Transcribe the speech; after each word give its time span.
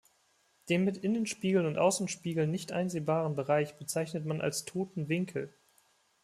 Den 0.69 0.83
mit 0.83 0.97
Innenspiegel 0.97 1.63
und 1.67 1.77
Außenspiegeln 1.77 2.49
nicht 2.49 2.71
einsehbaren 2.71 3.35
Bereich 3.35 3.77
bezeichnet 3.77 4.25
man 4.25 4.41
als 4.41 4.65
"toten 4.65 5.09
Winkel". 5.09 5.53